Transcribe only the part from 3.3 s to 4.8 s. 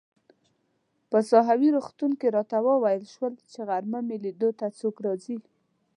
چي غرمه مې لیدو ته